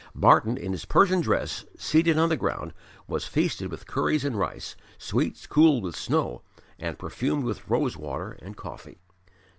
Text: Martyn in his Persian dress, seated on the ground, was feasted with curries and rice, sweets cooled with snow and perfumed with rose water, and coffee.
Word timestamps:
Martyn 0.15 0.57
in 0.57 0.71
his 0.71 0.83
Persian 0.85 1.21
dress, 1.21 1.63
seated 1.77 2.17
on 2.17 2.29
the 2.29 2.35
ground, 2.35 2.73
was 3.07 3.25
feasted 3.27 3.69
with 3.69 3.85
curries 3.85 4.25
and 4.25 4.35
rice, 4.35 4.75
sweets 4.97 5.45
cooled 5.45 5.83
with 5.83 5.95
snow 5.95 6.41
and 6.79 6.97
perfumed 6.97 7.43
with 7.43 7.69
rose 7.69 7.95
water, 7.95 8.35
and 8.41 8.57
coffee. 8.57 8.97